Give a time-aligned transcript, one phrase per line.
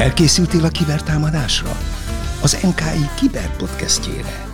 [0.00, 1.76] Felkészültél a kibertámadásra?
[2.42, 4.48] Az NKI Kiberpodcastjére.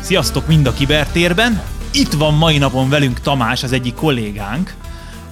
[0.00, 1.62] Sziasztok mind a kibertérben!
[1.92, 4.74] Itt van mai napon velünk Tamás, az egyik kollégánk,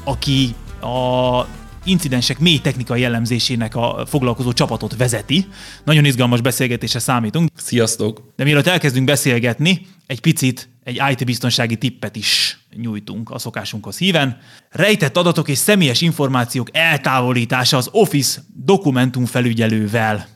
[0.05, 1.47] aki a
[1.85, 5.47] incidensek mély technikai jellemzésének a foglalkozó csapatot vezeti.
[5.85, 7.51] Nagyon izgalmas beszélgetésre számítunk.
[7.55, 8.33] Sziasztok!
[8.37, 14.39] De mielőtt elkezdünk beszélgetni, egy picit egy IT-biztonsági tippet is nyújtunk a szokásunkhoz híven.
[14.71, 20.27] Rejtett adatok és személyes információk eltávolítása az Office dokumentum felügyelővel.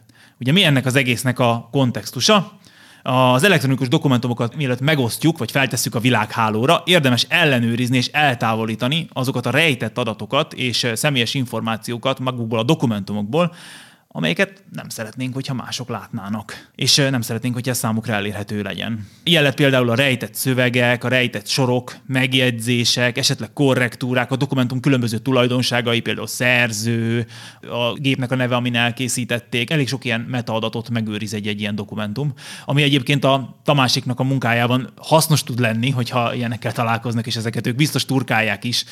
[0.40, 2.58] Ugye mi ennek az egésznek a kontextusa?
[3.02, 9.50] az elektronikus dokumentumokat mielőtt megosztjuk, vagy feltesszük a világhálóra, érdemes ellenőrizni és eltávolítani azokat a
[9.50, 13.54] rejtett adatokat és személyes információkat magukból a dokumentumokból,
[14.10, 19.06] amelyeket nem szeretnénk, hogyha mások látnának, és nem szeretnénk, hogy ez számukra elérhető legyen.
[19.22, 25.18] Ilyen lett például a rejtett szövegek, a rejtett sorok, megjegyzések, esetleg korrektúrák, a dokumentum különböző
[25.18, 27.26] tulajdonságai, például szerző,
[27.62, 29.70] a gépnek a neve, amin elkészítették.
[29.70, 32.32] Elég sok ilyen metaadatot megőriz egy, egy ilyen dokumentum,
[32.64, 37.76] ami egyébként a Tamásiknak a munkájában hasznos tud lenni, hogyha ilyenekkel találkoznak, és ezeket ők
[37.76, 38.84] biztos turkálják is.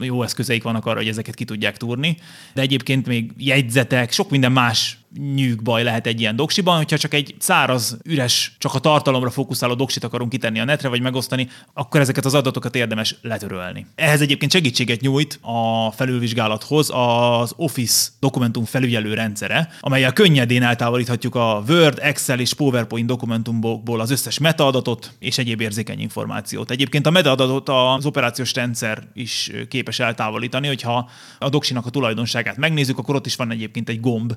[0.00, 2.16] Jó eszközeik vannak arra, hogy ezeket ki tudják túrni.
[2.54, 4.99] De egyébként még jegyzetek, sok minden É macho.
[5.18, 10.04] Nyűgbaj lehet egy ilyen doksiban, hogyha csak egy száraz, üres, csak a tartalomra fókuszáló doksit
[10.04, 13.86] akarunk kitenni a netre, vagy megosztani, akkor ezeket az adatokat érdemes letörölni.
[13.94, 21.62] Ehhez egyébként segítséget nyújt a felülvizsgálathoz az Office dokumentum felügyelő rendszere, amelyel könnyedén eltávolíthatjuk a
[21.68, 26.70] Word, Excel és PowerPoint dokumentumból az összes metaadatot és egyéb érzékeny információt.
[26.70, 31.08] Egyébként a metaadatot az operációs rendszer is képes eltávolítani, hogyha
[31.38, 34.34] a doksinak a tulajdonságát megnézzük, akkor ott is van egyébként egy gomb,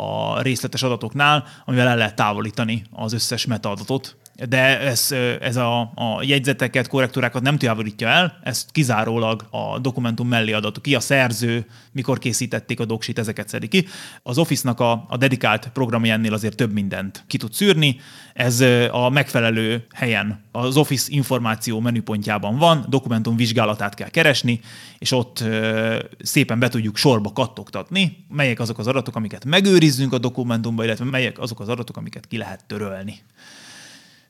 [0.00, 4.16] a részletes adatoknál, amivel el lehet távolítani az összes metaadatot,
[4.46, 10.52] de ez, ez a, a jegyzeteket, korrektúrákat nem távolítja el, ezt kizárólag a dokumentum mellé
[10.52, 13.86] adatok ki, a szerző, mikor készítették a doksit, ezeket szedi ki.
[14.22, 17.96] Az Office-nak a, a dedikált programja ennél azért több mindent ki tud szűrni,
[18.34, 18.60] ez
[18.90, 24.60] a megfelelő helyen az Office információ menüpontjában van, dokumentum vizsgálatát kell keresni,
[24.98, 25.44] és ott
[26.22, 31.38] szépen be tudjuk sorba kattogtatni, melyek azok az adatok, amiket megőrizzünk a dokumentumban, illetve melyek
[31.38, 33.14] azok az adatok, amiket ki lehet törölni.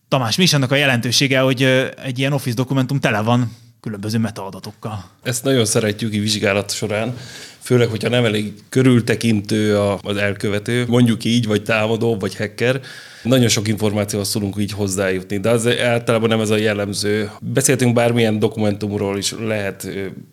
[0.08, 1.62] Tamás, mi is annak a jelentősége, hogy
[2.02, 5.10] egy ilyen Office dokumentum tele van különböző metaadatokkal?
[5.22, 7.16] Ezt nagyon szeretjük a vizsgálat során,
[7.60, 12.80] főleg, hogyha nem elég körültekintő az elkövető, mondjuk így, vagy támadó, vagy hacker,
[13.22, 17.30] nagyon sok információhoz szólunk így hozzájutni, de az általában nem ez a jellemző.
[17.40, 19.88] Beszéltünk bármilyen dokumentumról is, lehet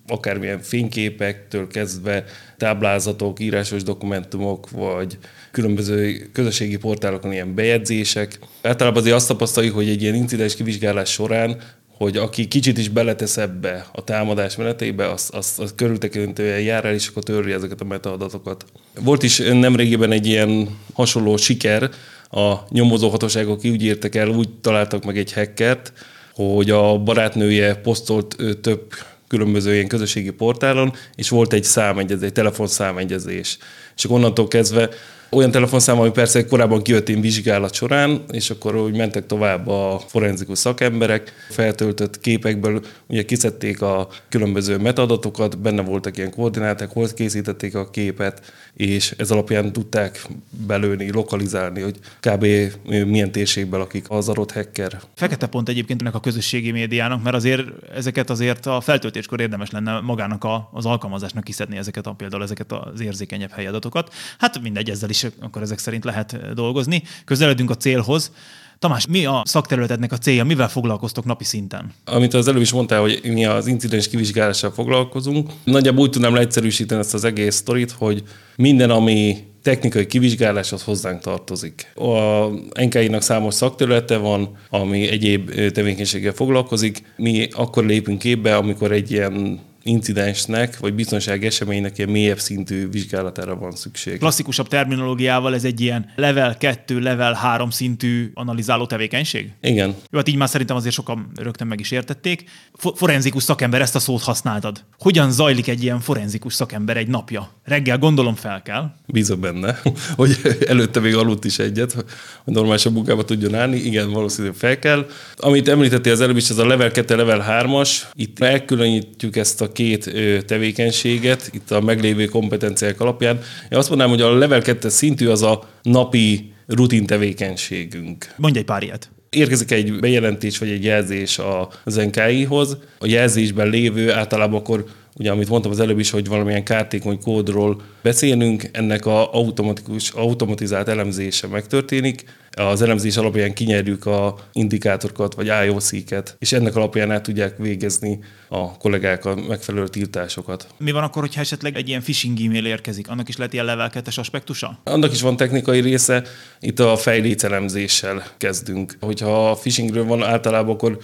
[0.07, 2.23] akármilyen fényképektől kezdve
[2.57, 5.17] táblázatok, írásos dokumentumok, vagy
[5.51, 8.39] különböző közösségi portálokon ilyen bejegyzések.
[8.61, 11.61] Általában azért azt tapasztaljuk, hogy egy ilyen incidens kivizsgálás során
[11.97, 16.93] hogy aki kicsit is beletesz ebbe a támadás menetébe, az, az, az körültekintően jár el,
[16.93, 18.65] és akkor törli ezeket a metaadatokat.
[18.99, 21.89] Volt is nemrégiben egy ilyen hasonló siker,
[22.29, 25.93] a nyomozóhatóságok úgy írtak el, úgy találtak meg egy hackert,
[26.33, 28.93] hogy a barátnője posztolt több
[29.27, 33.57] különböző ilyen közösségi portálon, és volt egy számegyezés, egy telefonszámegyezés.
[33.95, 34.89] És akkor onnantól kezdve
[35.35, 40.01] olyan telefonszám, ami persze korábban kijött én vizsgálat során, és akkor úgy mentek tovább a
[40.07, 47.75] forenzikus szakemberek, feltöltött képekből, ugye kiszedték a különböző metadatokat, benne voltak ilyen koordináták, hol készítették
[47.75, 50.27] a képet, és ez alapján tudták
[50.67, 52.45] belőni, lokalizálni, hogy kb.
[52.85, 54.99] milyen térségben lakik az adott hacker.
[55.15, 57.63] Fekete pont egyébként ennek a közösségi médiának, mert azért
[57.95, 62.71] ezeket azért a feltöltéskor érdemes lenne magának a, az alkalmazásnak kiszedni ezeket a például ezeket
[62.71, 64.13] az érzékenyebb helyadatokat.
[64.37, 67.03] Hát mindegy, ezzel is akkor ezek szerint lehet dolgozni.
[67.25, 68.31] Közeledünk a célhoz.
[68.79, 71.93] Tamás, mi a szakterületednek a célja, mivel foglalkoztok napi szinten?
[72.05, 75.49] Amit az előbb is mondtál, hogy mi az incidens kivizsgálással foglalkozunk.
[75.63, 78.23] Nagyjából úgy tudnám leegyszerűsíteni ezt az egész sztorit, hogy
[78.55, 81.91] minden, ami technikai kivizsgálás az hozzánk tartozik.
[81.95, 82.45] A
[82.81, 87.13] NKI-nak számos szakterülete van, ami egyéb tevékenységgel foglalkozik.
[87.15, 93.55] Mi akkor lépünk képbe, amikor egy ilyen incidensnek, vagy biztonsági eseménynek ilyen mélyebb szintű vizsgálatára
[93.55, 94.17] van szükség.
[94.17, 99.51] Klasszikusabb terminológiával ez egy ilyen level 2, level 3 szintű analizáló tevékenység?
[99.61, 99.95] Igen.
[100.09, 102.49] Jó, hát így már szerintem azért sokan rögtön meg is értették.
[102.95, 104.83] Forenzikus szakember, ezt a szót használtad.
[104.99, 107.49] Hogyan zajlik egy ilyen forenzikus szakember egy napja?
[107.63, 108.91] Reggel gondolom fel kell.
[109.07, 109.81] Bízok benne,
[110.15, 110.37] hogy
[110.67, 112.05] előtte még aludt is egyet, hogy
[112.53, 113.77] normálisabb munkába tudjon állni.
[113.77, 115.07] Igen, valószínűleg fel kell.
[115.35, 118.01] Amit említettél az előbb is, ez a level 2, level 3-as.
[118.13, 120.11] Itt elkülönítjük ezt a két
[120.45, 123.39] tevékenységet, itt a meglévő kompetenciák alapján.
[123.69, 128.33] Én azt mondanám, hogy a level 2 szintű az a napi rutin tevékenységünk.
[128.37, 131.39] Mondj egy pár ilyet érkezik egy bejelentés vagy egy jelzés
[131.83, 134.85] az NKI-hoz, a jelzésben lévő általában akkor
[135.17, 140.87] ugye amit mondtam az előbb is, hogy valamilyen kártékony kódról beszélünk, ennek a automatikus, automatizált
[140.87, 142.23] elemzése megtörténik,
[142.57, 148.19] az elemzés alapján kinyerjük a indikátorokat, vagy IOC-ket, és ennek alapján el tudják végezni
[148.49, 150.67] a kollégák a megfelelő tiltásokat.
[150.77, 153.09] Mi van akkor, hogyha esetleg egy ilyen phishing e-mail érkezik?
[153.09, 154.79] Annak is lehet ilyen level 2 aspektusa?
[154.83, 156.23] Annak is van technikai része,
[156.59, 158.97] itt a fejlécelemzéssel kezdünk.
[158.99, 160.97] Hogyha a phishingről van általában, akkor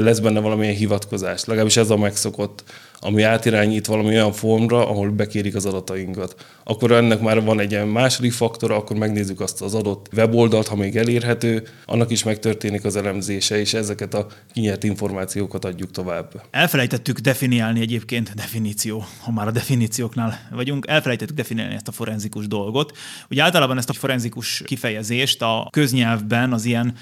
[0.00, 1.44] lesz benne valamilyen hivatkozás.
[1.44, 2.64] Legalábbis ez a megszokott
[3.00, 6.46] ami átirányít valami olyan formra, ahol bekérik az adatainkat.
[6.64, 10.76] Akkor ennek már van egy ilyen második faktora, akkor megnézzük azt az adott weboldalt, ha
[10.76, 16.42] még elérhető, annak is megtörténik az elemzése, és ezeket a kinyert információkat adjuk tovább.
[16.50, 22.96] Elfelejtettük definiálni egyébként, definíció, ha már a definícióknál vagyunk, elfelejtettük definiálni ezt a forenzikus dolgot.
[23.30, 26.94] Ugye általában ezt a forenzikus kifejezést a köznyelvben az ilyen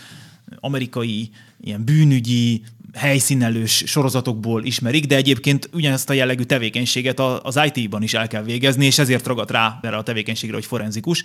[0.60, 1.30] amerikai
[1.60, 2.62] ilyen bűnügyi,
[2.94, 8.86] helyszínelős sorozatokból ismerik, de egyébként ugyanezt a jellegű tevékenységet az IT-ban is el kell végezni,
[8.86, 11.24] és ezért ragad rá erre a tevékenységre, hogy forenzikus.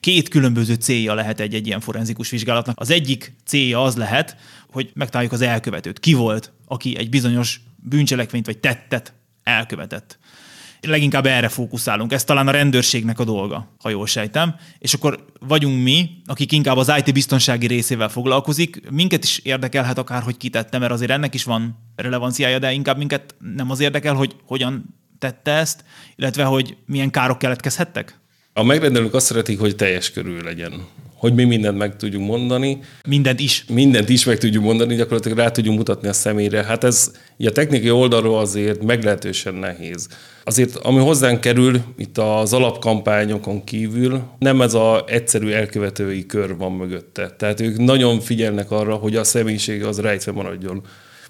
[0.00, 2.80] Két különböző célja lehet egy, egy ilyen forenzikus vizsgálatnak.
[2.80, 4.36] Az egyik célja az lehet,
[4.70, 6.00] hogy megtaláljuk az elkövetőt.
[6.00, 9.12] Ki volt, aki egy bizonyos bűncselekményt vagy tettet
[9.42, 10.18] elkövetett
[10.80, 12.12] leginkább erre fókuszálunk.
[12.12, 14.54] Ez talán a rendőrségnek a dolga, ha jól sejtem.
[14.78, 18.90] És akkor vagyunk mi, akik inkább az IT biztonsági részével foglalkozik.
[18.90, 23.34] Minket is érdekelhet akár, hogy kitette, mert azért ennek is van relevanciája, de inkább minket
[23.54, 25.84] nem az érdekel, hogy hogyan tette ezt,
[26.16, 28.18] illetve hogy milyen károk keletkezhettek?
[28.52, 30.86] A megrendelők azt szeretik, hogy teljes körül legyen
[31.18, 32.78] hogy mi mindent meg tudjunk mondani.
[33.08, 33.64] Mindent is.
[33.68, 36.64] Mindent is meg tudjuk mondani, gyakorlatilag rá tudjunk mutatni a személyre.
[36.64, 40.08] Hát ez a technikai oldalról azért meglehetősen nehéz.
[40.44, 46.72] Azért, ami hozzánk kerül itt az alapkampányokon kívül, nem ez az egyszerű elkövetői kör van
[46.72, 47.30] mögötte.
[47.38, 50.82] Tehát ők nagyon figyelnek arra, hogy a személyiség az rejtve maradjon.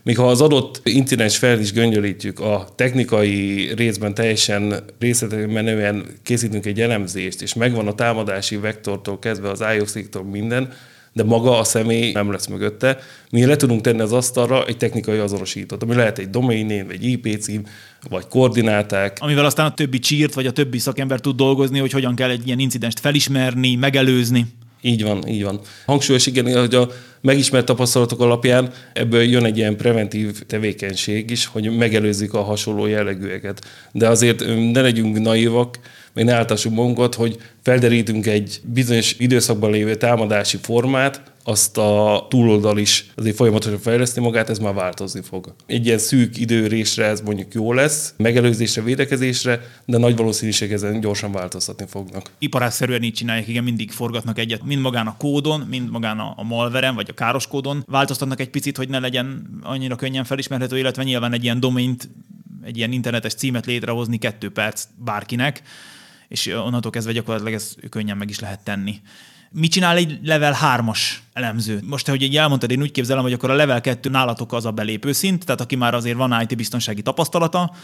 [0.02, 6.66] Míg ha az adott incidens fel is göngyölítjük, a technikai részben teljesen részletesen menően készítünk
[6.66, 10.72] egy elemzést, és megvan a támadási vektortól kezdve az IOC-tól minden,
[11.12, 12.98] de maga a személy nem lesz mögötte.
[13.30, 17.40] Mi le tudunk tenni az asztalra egy technikai azonosítót, ami lehet egy domain vagy IP
[17.40, 17.62] cím,
[18.08, 19.16] vagy koordináták.
[19.20, 22.46] Amivel aztán a többi csírt, vagy a többi szakember tud dolgozni, hogy hogyan kell egy
[22.46, 24.46] ilyen incidenst felismerni, megelőzni.
[24.80, 25.60] Így van, így van.
[25.86, 26.88] Hangsúlyos igen, hogy a
[27.20, 33.64] megismert tapasztalatok alapján ebből jön egy ilyen preventív tevékenység is, hogy megelőzzük a hasonló jellegűeket.
[33.92, 35.78] De azért ne legyünk naívak,
[36.18, 42.78] még ne áltassuk magunkat, hogy felderítünk egy bizonyos időszakban lévő támadási formát, azt a túloldal
[42.78, 45.54] is azért folyamatosan fejleszti magát, ez már változni fog.
[45.66, 51.32] Egy ilyen szűk időrésre ez mondjuk jó lesz, megelőzésre, védekezésre, de nagy valószínűség ezen gyorsan
[51.32, 52.30] változtatni fognak.
[52.38, 56.94] Iparásszerűen így csinálják, igen, mindig forgatnak egyet, mind magán a kódon, mind magán a malveren,
[56.94, 57.84] vagy a káros kódon.
[57.86, 62.08] Változtatnak egy picit, hogy ne legyen annyira könnyen felismerhető, illetve nyilván egy ilyen domaint,
[62.64, 65.62] egy ilyen internetes címet létrehozni kettő perc bárkinek,
[66.28, 69.00] és onnantól kezdve gyakorlatilag ez könnyen meg is lehet tenni.
[69.50, 70.98] Mit csinál egy level 3-as
[71.32, 71.80] elemző?
[71.84, 74.70] Most, hogy így elmondtad, én úgy képzelem, hogy akkor a level 2 nálatok az a
[74.70, 77.74] belépő szint, tehát aki már azért van IT biztonsági tapasztalata,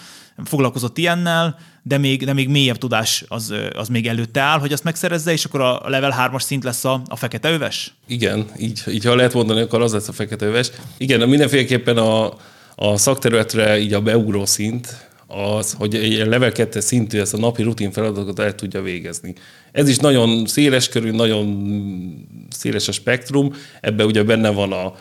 [0.44, 4.84] foglalkozott ilyennel, de még, de még mélyebb tudás az, az még előtte áll, hogy azt
[4.84, 7.94] megszerezze, és akkor a level 3-as szint lesz a, a fekete öves?
[8.06, 10.70] Igen, így, így ha lehet mondani, akkor az lesz a fekete öves.
[10.96, 12.32] Igen, mindenféleképpen a,
[12.74, 17.62] a szakterületre így a beugró szint, az, hogy egy level 2 szintű ezt a napi
[17.62, 19.34] rutin feladatot el tudja végezni.
[19.72, 21.68] Ez is nagyon széles körű, nagyon
[22.50, 24.94] széles a spektrum, ebben ugye benne van a,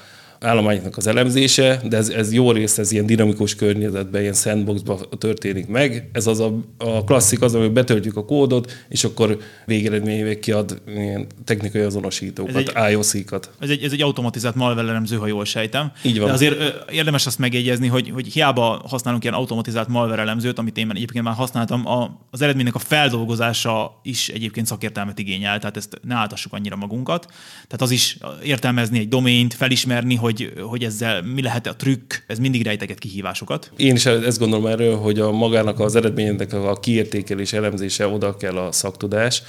[0.44, 5.68] állományoknak az elemzése, de ez, ez jó rész, ez ilyen dinamikus környezetben, ilyen sandboxban történik
[5.68, 6.10] meg.
[6.12, 11.28] Ez az a, a klasszik az, amikor betöltjük a kódot, és akkor végeredményével kiad ilyen
[11.44, 13.52] technikai azonosítókat, IOC-kat.
[13.60, 15.92] Ez egy, ez egy automatizált malware elemző, ha jól sejtem.
[16.02, 16.28] Így van.
[16.28, 20.92] De azért érdemes azt megjegyezni, hogy, hogy hiába használunk ilyen automatizált malware elemzőt, amit én
[20.94, 26.16] egyébként már használtam, a, az eredménynek a feldolgozása is egyébként szakértelmet igényel, tehát ezt ne
[26.16, 27.26] áltassuk annyira magunkat.
[27.54, 32.14] Tehát az is értelmezni egy domént, felismerni, hogy hogy, hogy ezzel mi lehet a trükk,
[32.28, 33.72] ez mindig rejteget kihívásokat.
[33.78, 38.58] Én is ezt gondolom erről, hogy a magának az eredménynek a kiértékelés, elemzése oda kell
[38.58, 39.44] a szaktudás.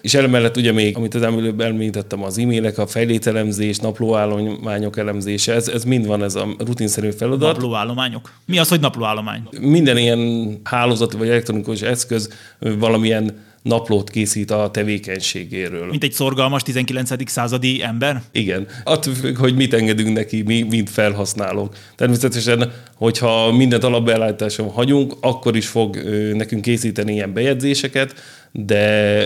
[0.00, 5.68] És emellett ugye még, amit az előbb említettem, az e-mailek, a fejlételemzés, naplóállományok elemzése, ez,
[5.68, 7.52] ez mind van ez a rutinszerű feladat.
[7.52, 8.32] Naplóállományok?
[8.46, 9.48] Mi az, hogy naplóállomány?
[9.60, 15.86] Minden ilyen hálózati vagy elektronikus eszköz valamilyen naplót készít a tevékenységéről.
[15.90, 17.30] Mint egy szorgalmas 19.
[17.30, 18.22] századi ember?
[18.32, 18.66] Igen.
[18.84, 21.76] Attól függ, hogy mit engedünk neki, mi, mint felhasználók.
[21.94, 25.96] Természetesen, hogyha mindent alapbeállításon hagyunk, akkor is fog
[26.32, 28.14] nekünk készíteni ilyen bejegyzéseket,
[28.52, 28.76] de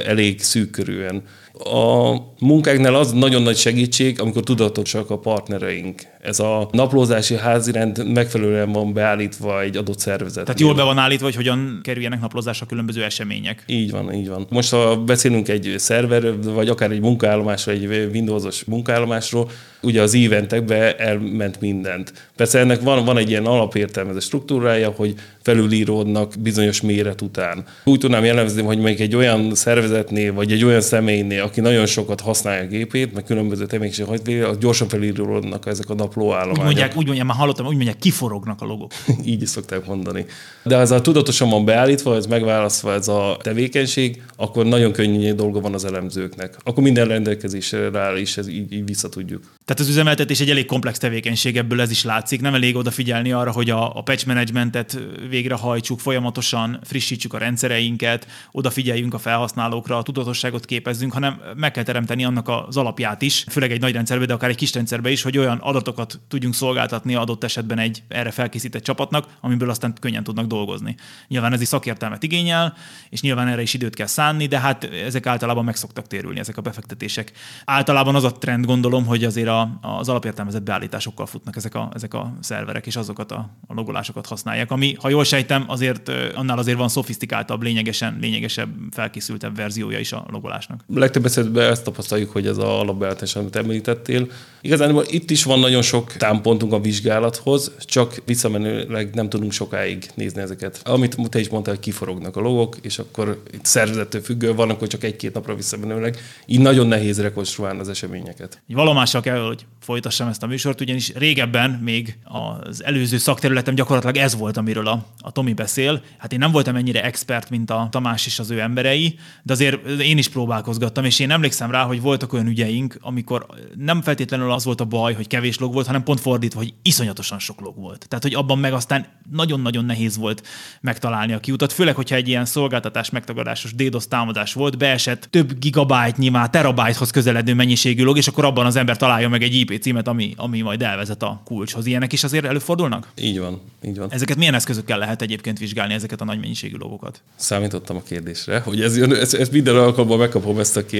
[0.04, 1.23] elég szűk körülön.
[1.52, 6.02] A munkáknál az nagyon nagy segítség, amikor tudatosak a partnereink.
[6.21, 10.45] Ez a naplózási házirend megfelelően van beállítva egy adott szervezet.
[10.45, 13.64] Tehát jól be van állítva, hogy hogyan kerüljenek naplózásra különböző események.
[13.66, 14.47] Így van, így van.
[14.50, 19.50] Most ha beszélünk egy szerver, vagy akár egy munkállomásról, egy Windowsos munkállomásról,
[19.83, 22.12] ugye az eventekbe elment mindent.
[22.37, 27.64] Persze ennek van, van egy ilyen alapértelmező struktúrája, hogy felülíródnak bizonyos méret után.
[27.85, 32.20] Úgy tudnám jellemzni, hogy még egy olyan szervezetnél, vagy egy olyan személynél, aki nagyon sokat
[32.20, 36.59] használja a gépét, meg különböző tevékenység hajtvége, az gyorsan felíródnak ezek a naplóállományok.
[36.59, 38.92] Úgy mondják, úgy mondják, már hallottam, úgy mondják, kiforognak a logok.
[39.25, 40.26] Így is szokták mondani.
[40.62, 45.32] De ha ez a tudatosan van beállítva, ez megválasztva ez a tevékenység, akkor nagyon könnyű
[45.32, 46.56] dolga van az elemzőknek.
[46.62, 49.42] Akkor minden rendelkezésre rá is ez így, így vissza tudjuk.
[49.64, 52.40] Tehát az üzemeltetés egy elég komplex tevékenység, ebből ez is látszik.
[52.40, 59.14] Nem elég odafigyelni arra, hogy a, a patch managementet végrehajtsuk, folyamatosan frissítsük a rendszereinket, odafigyeljünk
[59.14, 63.80] a felhasználókra, a tudatosságot képezzünk, hanem meg kell teremteni annak az alapját is, főleg egy
[63.80, 67.78] nagy rendszerbe, de akár egy kis rendszerbe is, hogy olyan adatokat tudjunk szolgáltatni adott esetben
[67.78, 70.96] egy erre felkészített csapatnak, amiből aztán könnyen tudnak dolgozni.
[71.28, 72.75] Nyilván ez is szakértelmet igényel,
[73.08, 76.56] és nyilván erre is időt kell szánni, de hát ezek általában meg szoktak térülni, ezek
[76.56, 77.32] a befektetések.
[77.64, 82.14] Általában az a trend gondolom, hogy azért a, az alapértelmezett beállításokkal futnak ezek a, ezek
[82.14, 86.78] a szerverek, és azokat a, a logolásokat használják, ami, ha jól sejtem, azért annál azért
[86.78, 90.84] van szofisztikáltabb, lényegesen, lényegesebb, felkészültebb verziója is a logolásnak.
[90.87, 94.28] Legtöbb esetben ezt tapasztaljuk, hogy ez a alapbeállítás, amit említettél.
[94.60, 100.40] Igazán itt is van nagyon sok támpontunk a vizsgálathoz, csak visszamenőleg nem tudunk sokáig nézni
[100.40, 100.80] ezeket.
[100.84, 104.88] Amit te is mondtál, hogy kiforognak a logok, és akkor itt szervezettől függő, van, akkor
[104.88, 106.16] csak egy-két napra visszamenőleg.
[106.46, 108.62] Így nagyon nehéz rekonstruálni az eseményeket.
[108.66, 114.36] Valomással kell, hogy folytassam ezt a műsort, ugyanis régebben még az előző szakterületem gyakorlatilag ez
[114.36, 116.02] volt, amiről a, a Tomi beszél.
[116.18, 119.88] Hát én nem voltam ennyire expert, mint a Tamás és az ő emberei, de azért
[120.00, 124.64] én is próbálkozgattam, és én emlékszem rá, hogy voltak olyan ügyeink, amikor nem feltétlenül az
[124.64, 128.08] volt a baj, hogy kevés log volt, hanem pont fordítva, hogy iszonyatosan sok log volt.
[128.08, 130.46] Tehát, hogy abban meg aztán nagyon-nagyon nehéz volt
[130.80, 136.28] megtalálni a kiutat, főleg, hogyha egy ilyen szolgáltatás megtagadásos DDoS támadás volt, beesett több gigabájtnyi,
[136.28, 140.08] már terabájthoz közeledő mennyiségű log, és akkor abban az ember találja meg egy IP címet,
[140.08, 141.86] ami, ami majd elvezet a kulcshoz.
[141.86, 143.08] Ilyenek is azért előfordulnak?
[143.20, 144.12] Így van, így van.
[144.12, 147.22] Ezeket milyen eszközökkel lehet egyébként vizsgálni, ezeket a nagy mennyiségű logokat?
[147.36, 150.98] Számítottam a kérdésre, hogy ez, ez, ez minden alkalommal megkapom ezt a kérdést.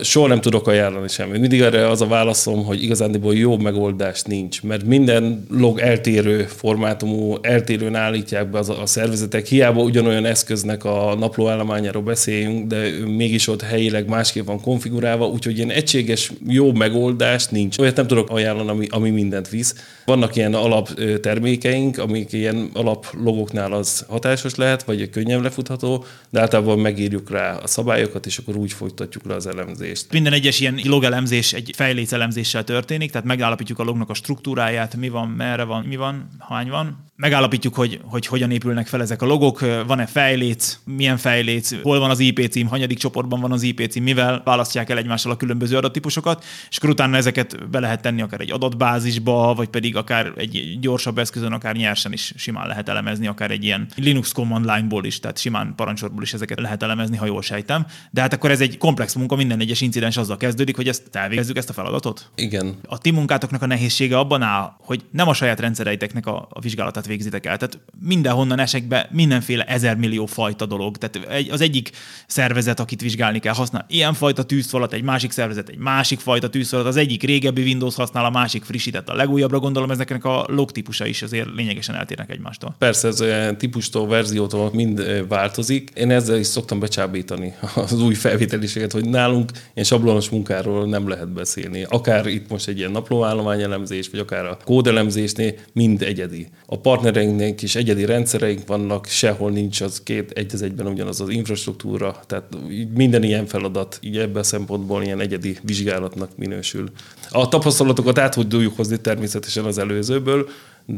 [0.00, 1.40] Soha nem tudok ajánlani semmit.
[1.40, 7.36] Mindig erre az a válaszom, hogy igazándiból jó megoldás nincs, mert minden log eltérő formátumú,
[7.40, 9.46] eltérően állítják be az a szervezetek.
[9.46, 15.70] Hiába ugyanolyan eszköznek a naplóállományáról beszéljünk, de mégis ott helyileg másképp van konfigurálva, úgyhogy ilyen
[15.70, 17.78] egységes jó megoldás nincs.
[17.78, 19.74] Olyat nem tudok ajánlani, ami, ami mindent visz.
[20.04, 27.30] Vannak ilyen alaptermékeink, amik ilyen alaplogoknál az hatásos lehet, vagy könnyen lefutható, de általában megírjuk
[27.30, 30.12] rá a szabályokat, és akkor úgy folytatjuk le az elemzést.
[30.12, 35.08] Minden egyes ilyen logelemzés egy fejléc elemzéssel történik, tehát megállapítjuk a lognak a struktúráját, mi
[35.08, 37.07] van, merre van, mi van, hány van.
[37.20, 42.10] Megállapítjuk, hogy, hogy hogyan épülnek fel ezek a logok, van-e fejléc, milyen fejléc, hol van
[42.10, 45.76] az IP cím, hanyadik csoportban van az IP cím, mivel választják el egymással a különböző
[45.76, 50.78] adattípusokat, és akkor utána ezeket be lehet tenni akár egy adatbázisba, vagy pedig akár egy
[50.80, 55.20] gyorsabb eszközön, akár nyersen is simán lehet elemezni, akár egy ilyen Linux command line-ból is,
[55.20, 57.86] tehát simán parancsorból is ezeket lehet elemezni, ha jól sejtem.
[58.10, 61.56] De hát akkor ez egy komplex munka, minden egyes incidens azzal kezdődik, hogy ezt elvégezzük
[61.56, 62.30] ezt a feladatot.
[62.34, 62.78] Igen.
[62.86, 67.06] A ti munkátoknak a nehézsége abban áll, hogy nem a saját rendszereiteknek a, a vizsgálatát
[67.08, 67.56] végzitek el.
[67.56, 70.96] Tehát mindenhonnan esek be mindenféle ezermillió fajta dolog.
[70.96, 71.90] Tehát egy, az egyik
[72.26, 76.86] szervezet, akit vizsgálni kell, használ ilyen fajta tűzfalat, egy másik szervezet egy másik fajta tűzfalat,
[76.86, 81.06] az egyik régebbi Windows használ, a másik frissített a legújabbra, gondolom ezeknek a log típusa
[81.06, 82.74] is azért lényegesen eltérnek egymástól.
[82.78, 85.90] Persze ez olyan típustól, verziótól mind változik.
[85.94, 91.28] Én ezzel is szoktam becsábítani az új felvételiséget, hogy nálunk ilyen sablonos munkáról nem lehet
[91.32, 91.86] beszélni.
[91.88, 96.48] Akár itt most egy ilyen naplóállomány elemzés, vagy akár a kódelemzésnél mind egyedi.
[96.66, 101.28] A partnereinknek is egyedi rendszereink vannak, sehol nincs az két egy az egyben ugyanaz az
[101.28, 102.56] infrastruktúra, tehát
[102.94, 106.90] minden ilyen feladat így ebben a szempontból ilyen egyedi vizsgálatnak minősül.
[107.30, 110.48] A tapasztalatokat át tudjuk hozni természetesen az előzőből,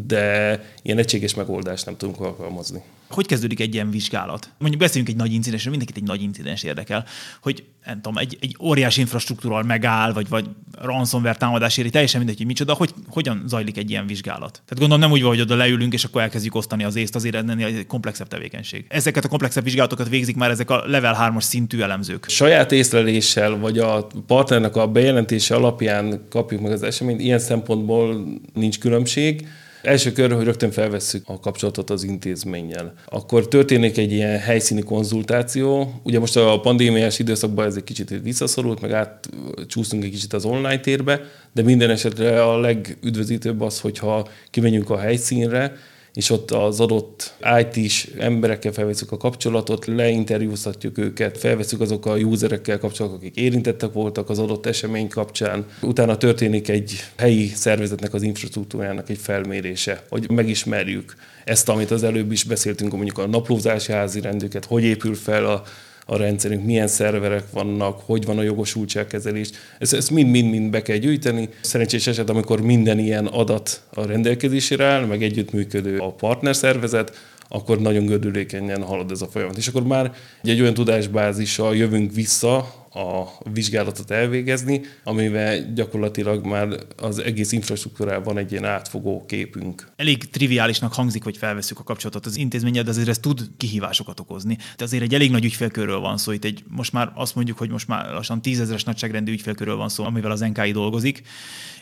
[0.07, 2.83] de ilyen egységes megoldást nem tudunk alkalmazni.
[3.11, 4.51] Hogy kezdődik egy ilyen vizsgálat?
[4.59, 7.05] Mondjuk beszéljünk egy nagy incidensről, mindenkit egy nagy incidens érdekel,
[7.43, 10.49] hogy nem tudom, egy, egy óriási infrastruktúral megáll, vagy, vagy
[10.81, 14.51] ransomware támadás éri, teljesen mindegy, hogy micsoda, hogy hogyan zajlik egy ilyen vizsgálat.
[14.53, 17.35] Tehát gondolom nem úgy van, hogy oda leülünk, és akkor elkezdjük osztani az észt, azért
[17.35, 18.85] ennél egy komplexebb tevékenység.
[18.89, 22.29] Ezeket a komplexebb vizsgálatokat végzik már ezek a level 3-as szintű elemzők.
[22.29, 28.25] Saját észleléssel, vagy a partnernek a bejelentése alapján kapjuk meg az eseményt, ilyen szempontból
[28.55, 29.49] nincs különbség
[29.83, 32.95] Első kör, hogy rögtön felvesszük a kapcsolatot az intézménnyel.
[33.05, 36.01] Akkor történik egy ilyen helyszíni konzultáció.
[36.03, 40.81] Ugye most a pandémiás időszakban ez egy kicsit visszaszorult, meg átcsúsztunk egy kicsit az online
[40.81, 41.21] térbe,
[41.53, 45.73] de minden esetre a legüdvözítőbb az, hogyha kimegyünk a helyszínre,
[46.15, 52.79] és ott az adott IT-s emberekkel felveszünk a kapcsolatot, leinterjúztatjuk őket, felveszünk azok a userekkel
[52.79, 55.67] kapcsolatot, akik érintettek voltak az adott esemény kapcsán.
[55.83, 61.15] Utána történik egy helyi szervezetnek az infrastruktúrájának egy felmérése, hogy megismerjük
[61.45, 65.63] ezt, amit az előbb is beszéltünk, mondjuk a naplózási házi rendőket, hogy épül fel a
[66.11, 69.51] a rendszerünk, milyen szerverek vannak, hogy van a jogosultságkezelés.
[69.79, 71.49] Ezt, ezt mind-mind-mind be kell gyűjteni.
[71.61, 77.13] Szerencsés eset, amikor minden ilyen adat a rendelkezésére áll, meg együttműködő a partnerszervezet,
[77.49, 79.57] akkor nagyon gördülékenyen halad ez a folyamat.
[79.57, 80.13] És akkor már
[80.43, 88.53] egy olyan tudásbázissal jövünk vissza a vizsgálatot elvégezni, amivel gyakorlatilag már az egész infrastruktúrában egy
[88.53, 89.89] ilyen átfogó képünk.
[89.97, 94.59] Elég triviálisnak hangzik, hogy felveszük a kapcsolatot az intézménnyel, de azért ez tud kihívásokat okozni.
[94.77, 96.33] De azért egy elég nagy ügyfélkörről van szó.
[96.33, 100.05] Itt egy, most már azt mondjuk, hogy most már lassan tízezeres nagyságrendű ügyfélkörről van szó,
[100.05, 101.23] amivel az NKI dolgozik.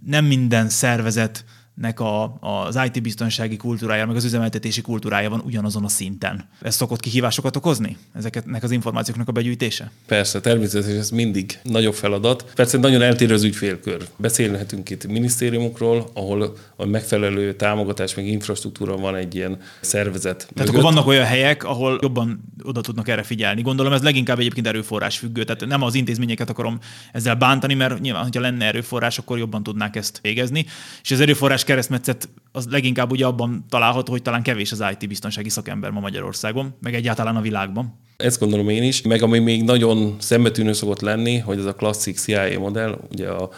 [0.05, 1.45] Nem minden szervezet
[1.81, 6.49] nek a, az IT biztonsági kultúrája, meg az üzemeltetési kultúrája van ugyanazon a szinten.
[6.63, 9.91] Ez szokott kihívásokat okozni, ezeknek az információknak a begyűjtése?
[10.07, 12.45] Persze, természetesen ez mindig nagyobb feladat.
[12.55, 14.09] Persze nagyon eltérő az ügyfélkör.
[14.17, 20.37] Beszélhetünk itt minisztériumokról, ahol a megfelelő támogatás, meg infrastruktúra van egy ilyen szervezet.
[20.37, 20.69] Tehát mögött.
[20.69, 23.63] akkor vannak olyan helyek, ahol jobban oda tudnak erre figyelni.
[23.63, 25.45] Gondolom ez leginkább egyébként erőforrás függő.
[25.45, 26.79] Tehát nem az intézményeket akarom
[27.13, 30.67] ezzel bántani, mert nyilván, hogyha lenne erőforrás, akkor jobban tudnák ezt végezni.
[31.03, 35.49] És az erőforrás keresztmetszet az leginkább ugye abban található, hogy talán kevés az IT biztonsági
[35.49, 37.99] szakember ma Magyarországon, meg egyáltalán a világban.
[38.17, 42.19] Ezt gondolom én is, meg ami még nagyon szembetűnő szokott lenni, hogy ez a klasszik
[42.19, 43.51] CIA modell, ugye a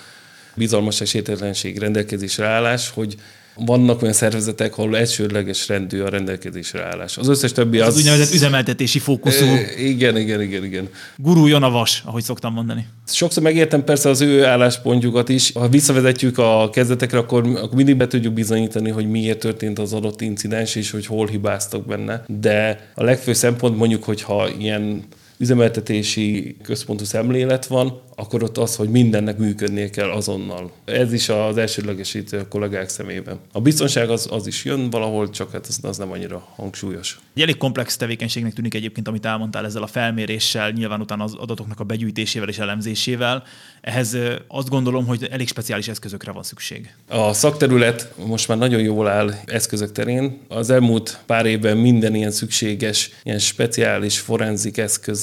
[0.55, 3.17] bizalmas esélytelenség rendelkezésre állás, hogy
[3.55, 7.17] vannak olyan szervezetek, ahol elsődleges rendű a rendelkezésre állás.
[7.17, 7.89] Az összes többi az...
[7.89, 9.45] Az úgynevezett üzemeltetési fókuszú.
[9.45, 10.89] E, igen, igen, igen, igen.
[11.17, 12.87] Guruljon a vas, ahogy szoktam mondani.
[13.07, 15.53] Sokszor megértem persze az ő álláspontjukat is.
[15.53, 20.21] Ha visszavezetjük a kezdetekre, akkor, akkor mindig be tudjuk bizonyítani, hogy miért történt az adott
[20.21, 22.25] incidens, és hogy hol hibáztak benne.
[22.27, 25.05] De a legfőbb szempont mondjuk, hogyha ilyen
[25.41, 30.73] üzemeltetési központú szemlélet van, akkor ott az, hogy mindennek működnie kell azonnal.
[30.85, 33.39] Ez is az elsődlegesítő a kollégák szemében.
[33.53, 37.19] A biztonság az, az is jön valahol, csak hát az, az nem annyira hangsúlyos.
[37.35, 41.81] Egy elég komplex tevékenységnek tűnik egyébként, amit elmondtál ezzel a felméréssel, nyilván utána az adatoknak
[41.81, 43.43] a begyűjtésével és elemzésével.
[43.81, 44.17] Ehhez
[44.49, 46.95] azt gondolom, hogy elég speciális eszközökre van szükség.
[47.09, 50.41] A szakterület most már nagyon jól áll eszközök terén.
[50.49, 54.79] Az elmúlt pár évben minden ilyen szükséges, ilyen speciális forenzik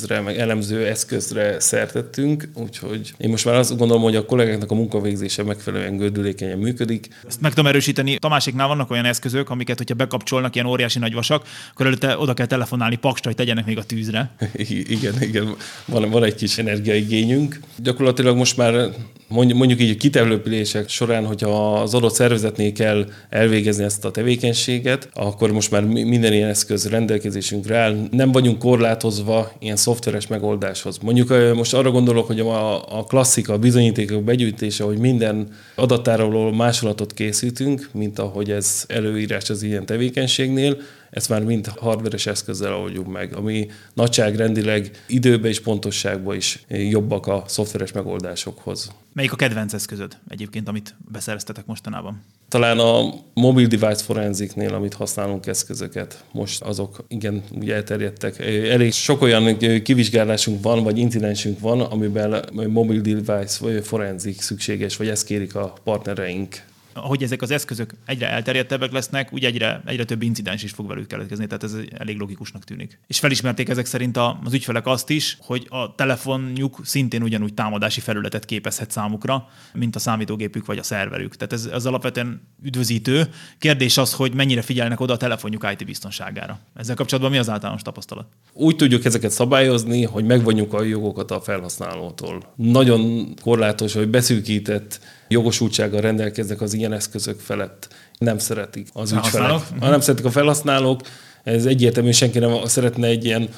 [0.10, 4.76] eszközre, meg elemző eszközre szertettünk, úgyhogy én most már azt gondolom, hogy a kollégáknak a
[4.76, 7.08] munkavégzése megfelelően gördülékenyen működik.
[7.28, 8.17] Ezt meg tudom erősíteni.
[8.17, 12.46] Tamásiknál vannak olyan eszközök, amiket, hogyha bekapcsolnak ilyen óriási nagy vasak, akkor előtte oda kell
[12.46, 14.30] telefonálni pakstra, hogy tegyenek még a tűzre.
[14.96, 15.56] igen, igen.
[15.86, 17.60] Van, van egy kis energiaigényünk.
[17.78, 18.89] Gyakorlatilag most már
[19.28, 25.52] mondjuk így a kitelepülések során, hogyha az adott szervezetnél kell elvégezni ezt a tevékenységet, akkor
[25.52, 28.08] most már minden ilyen eszköz rendelkezésünkre áll.
[28.12, 30.97] Nem vagyunk korlátozva ilyen szoftveres megoldáshoz.
[30.97, 37.13] Mondjuk most arra gondolok, hogy a, a klasszika, a bizonyítékok begyűjtése, hogy minden adattároló másolatot
[37.13, 40.77] készítünk, mint ahogy ez előírás az ilyen tevékenységnél,
[41.17, 47.43] ezt már mind hardveres eszközzel oldjuk meg, ami nagyságrendileg időbe és pontosságban is jobbak a
[47.47, 48.91] szoftveres megoldásokhoz.
[49.13, 52.21] Melyik a kedvenc eszközöd egyébként, amit beszereztetek mostanában?
[52.47, 58.39] Talán a mobil device forenziknél, amit használunk eszközöket, most azok igen ugye elterjedtek.
[58.69, 65.25] Elég sok olyan kivizsgálásunk van, vagy incidensünk van, amiben mobil device forenzik szükséges, vagy ezt
[65.25, 66.56] kérik a partnereink
[67.03, 71.07] ahogy ezek az eszközök egyre elterjedtebbek lesznek, úgy egyre, egyre több incidens is fog velük
[71.07, 72.99] keletkezni, tehát ez elég logikusnak tűnik.
[73.07, 78.45] És felismerték ezek szerint az ügyfelek azt is, hogy a telefonjuk szintén ugyanúgy támadási felületet
[78.45, 81.36] képezhet számukra, mint a számítógépük vagy a szerverük.
[81.36, 83.29] Tehát ez, ez alapvetően üdvözítő.
[83.60, 86.60] Kérdés az, hogy mennyire figyelnek oda a telefonjuk IT biztonságára.
[86.75, 88.25] Ezzel kapcsolatban mi az általános tapasztalat?
[88.53, 92.53] Úgy tudjuk ezeket szabályozni, hogy megvonjuk a jogokat a felhasználótól.
[92.55, 97.87] Nagyon korlátos, hogy beszűkített jogosultsággal rendelkeznek az ilyen eszközök felett.
[98.17, 99.61] Nem szeretik az ügyfelek.
[99.79, 101.01] Ha nem szeretik a felhasználók,
[101.43, 103.49] ez egyértelmű, senki nem szeretne egy ilyen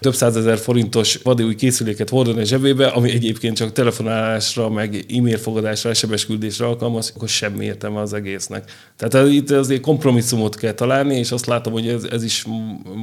[0.00, 5.94] több százezer forintos új készüléket hordani a zsebébe, ami egyébként csak telefonálásra, meg e-mail fogadásra,
[5.94, 8.70] SMS küldésre alkalmaz, akkor semmi értelme az egésznek.
[8.96, 12.46] Tehát itt azért kompromisszumot kell találni, és azt látom, hogy ez, ez is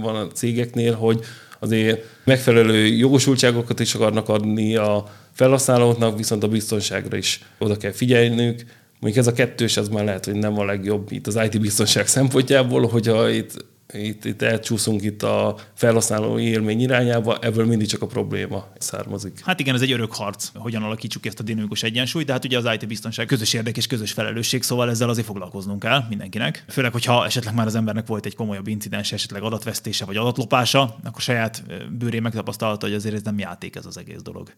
[0.02, 1.20] van a cégeknél, hogy
[1.60, 8.64] azért megfelelő jogosultságokat is akarnak adni a felhasználóknak, viszont a biztonságra is oda kell figyelnünk,
[9.00, 12.08] Mondjuk ez a kettős, az már lehet, hogy nem a legjobb itt az IT biztonság
[12.08, 18.06] szempontjából, hogyha itt itt, itt elcsúszunk itt a felhasználó élmény irányába, ebből mindig csak a
[18.06, 19.40] probléma származik.
[19.44, 22.58] Hát igen, ez egy örök harc, hogyan alakítsuk ezt a dinamikus egyensúlyt, de hát ugye
[22.58, 26.66] az IT biztonság közös érdek és közös felelősség, szóval ezzel azért foglalkoznunk kell mindenkinek.
[26.70, 31.22] Főleg, hogyha esetleg már az embernek volt egy komolyabb incidens, esetleg adatvesztése vagy adatlopása, akkor
[31.22, 31.64] saját
[31.98, 34.52] bőrén megtapasztalta, hogy azért ez nem játék ez az egész dolog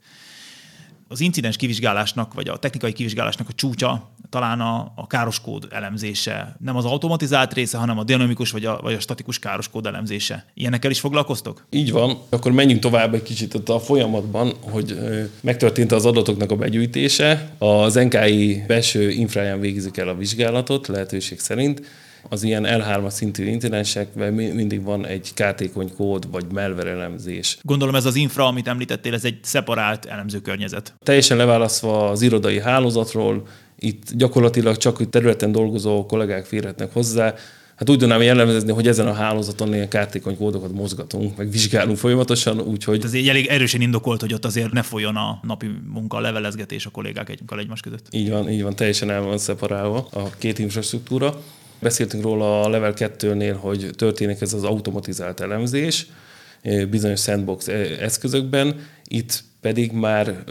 [1.07, 6.55] az incidens kivizsgálásnak, vagy a technikai kivizsgálásnak a csúcsa talán a, a károskód elemzése.
[6.59, 10.45] Nem az automatizált része, hanem a dinamikus vagy a, vagy a statikus károskód elemzése.
[10.53, 11.65] Ilyenekkel is foglalkoztok?
[11.69, 12.17] Így van.
[12.29, 14.99] Akkor menjünk tovább egy kicsit ott a folyamatban, hogy
[15.41, 17.51] megtörtént az adatoknak a begyűjtése.
[17.57, 21.81] Az NKI belső infráján végezik el a vizsgálatot lehetőség szerint
[22.30, 27.58] az ilyen L3 szintű incidensekben mindig van egy kártékony kód vagy malware elemzés.
[27.62, 30.93] Gondolom ez az infra, amit említettél, ez egy szeparált elemző környezet.
[31.03, 33.47] Teljesen leválasztva az irodai hálózatról,
[33.80, 37.34] itt gyakorlatilag csak területen dolgozó kollégák férhetnek hozzá,
[37.77, 42.60] Hát úgy tudnám jellemezni, hogy ezen a hálózaton ilyen kártékony kódokat mozgatunk, meg vizsgálunk folyamatosan,
[42.60, 43.03] úgyhogy...
[43.03, 46.86] Ez egy elég erősen indokolt, hogy ott azért ne folyjon a napi munka, a levelezgetés
[46.86, 48.08] a kollégák egymás között.
[48.12, 51.41] Így van, így van, teljesen el van szeparálva a két infrastruktúra.
[51.79, 56.07] Beszéltünk róla a level 2-nél, hogy történik ez az automatizált elemzés
[56.89, 57.67] bizonyos sandbox
[58.01, 60.43] eszközökben, itt pedig már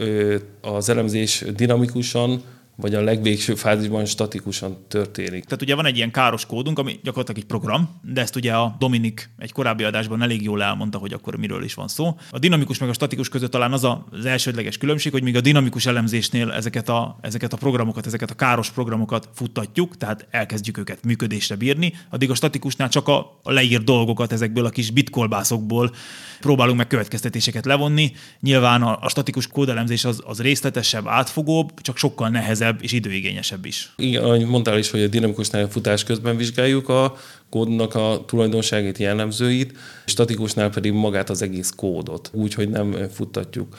[0.61, 2.43] az elemzés dinamikusan
[2.77, 5.43] vagy a legvégső fázisban statikusan történik.
[5.43, 8.75] Tehát ugye van egy ilyen káros kódunk, ami gyakorlatilag egy program, de ezt ugye a
[8.79, 12.17] Dominik egy korábbi adásban elég jól elmondta, hogy akkor miről is van szó.
[12.31, 15.85] A dinamikus meg a statikus között talán az az elsődleges különbség, hogy míg a dinamikus
[15.85, 21.55] elemzésnél ezeket a, ezeket a programokat, ezeket a káros programokat futtatjuk, tehát elkezdjük őket működésre
[21.55, 25.91] bírni, addig a statikusnál csak a, leírt dolgokat ezekből a kis bitkolbászokból
[26.39, 28.11] próbálunk meg következtetéseket levonni.
[28.39, 33.93] Nyilván a, a statikus kódelemzés az, az részletesebb, átfogóbb, csak sokkal nehezebb és időigényesebb is.
[33.97, 37.17] Igen, ahogy mondtál is, hogy a dinamikusnál futás közben vizsgáljuk a
[37.49, 43.77] kódnak a tulajdonságét, jellemzőit, statikusnál pedig magát az egész kódot, úgy, hogy nem futtatjuk.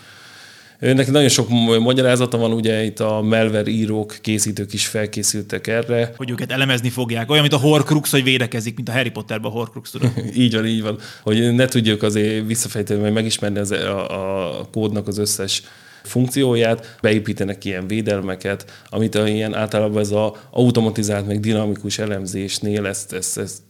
[0.78, 1.48] Neki nagyon sok
[1.80, 6.12] magyarázata van, ugye itt a malware írók, készítők is felkészültek erre.
[6.16, 9.54] Hogy őket elemezni fogják, olyan, mint a Horcrux, hogy védekezik, mint a Harry Potterben a
[9.54, 10.12] Horcrux, tudom.
[10.34, 10.98] így van, így van.
[11.22, 15.62] Hogy ne tudjuk azért visszafejteni, vagy megismerni az, a, a kódnak az összes
[16.08, 23.12] funkcióját, beépítenek ilyen védelmeket, amit a, ilyen általában ez az automatizált, meg dinamikus elemzésnél ezt,
[23.12, 23.62] ezt, ezt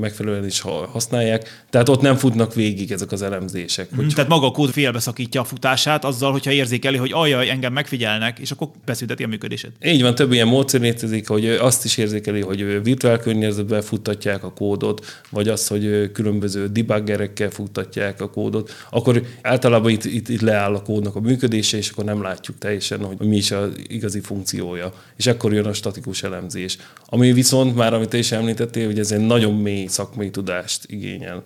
[0.00, 0.60] megfelelően is
[0.92, 1.64] használják.
[1.70, 3.88] Tehát ott nem futnak végig ezek az elemzések.
[3.96, 4.12] Hogy...
[4.14, 8.50] Tehát maga a kód félbeszakítja a futását azzal, hogyha érzékeli, hogy ajaj, engem megfigyelnek, és
[8.50, 9.70] akkor beszünteti a működését.
[9.84, 14.52] Így van, több ilyen módszer létezik, hogy azt is érzékeli, hogy virtuál környezetben futtatják a
[14.52, 20.74] kódot, vagy az, hogy különböző debuggerekkel futtatják a kódot, akkor általában itt, itt, itt leáll
[20.74, 24.92] a kódnak a működése, és akkor nem látjuk teljesen, hogy mi is az igazi funkciója.
[25.16, 26.76] És akkor jön a statikus elemzés.
[27.06, 31.42] Ami viszont már, amit te is említettél, hogy ez egy nagyon mély szakmai tudást igényel.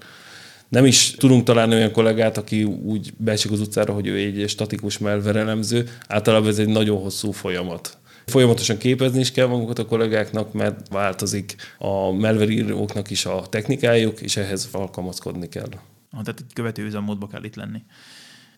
[0.68, 4.98] Nem is tudunk találni olyan kollégát, aki úgy beesik az utcára, hogy ő egy statikus
[4.98, 5.88] melverelemző.
[6.08, 7.98] Általában ez egy nagyon hosszú folyamat.
[8.26, 14.36] Folyamatosan képezni is kell magukat a kollégáknak, mert változik a melveríróknak is a technikájuk, és
[14.36, 15.68] ehhez alkalmazkodni kell.
[16.10, 17.82] Ah, tehát egy követő üzemmódba kell itt lenni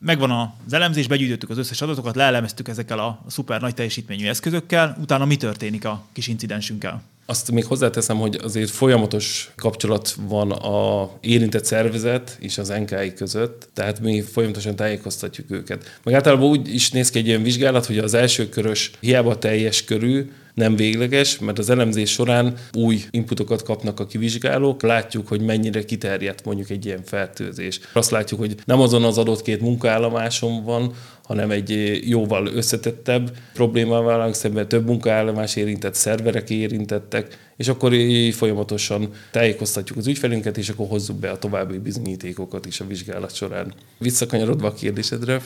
[0.04, 5.24] megvan az elemzés, begyűjtöttük az összes adatokat, leelemeztük ezekkel a szuper nagy teljesítményű eszközökkel, utána
[5.24, 7.02] mi történik a kis incidensünkkel?
[7.26, 13.68] Azt még hozzáteszem, hogy azért folyamatos kapcsolat van a érintett szervezet és az NKI között,
[13.74, 15.98] tehát mi folyamatosan tájékoztatjuk őket.
[16.02, 19.84] Meg általában úgy is néz ki egy ilyen vizsgálat, hogy az első körös hiába teljes
[19.84, 25.84] körű, nem végleges, mert az elemzés során új inputokat kapnak a kivizsgálók, látjuk, hogy mennyire
[25.84, 27.80] kiterjedt mondjuk egy ilyen fertőzés.
[27.92, 34.20] Azt látjuk, hogy nem azon az adott két munkaállomáson van, hanem egy jóval összetettebb problémával
[34.20, 40.68] állunk szemben, több munkaállomás érintett, szerverek érintettek, és akkor így folyamatosan tájékoztatjuk az ügyfelünket, és
[40.68, 43.74] akkor hozzuk be a további bizonyítékokat is a vizsgálat során.
[43.98, 45.40] Visszakanyarodva a kérdésedre,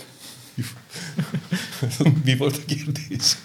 [2.25, 3.37] mi volt a kérdés?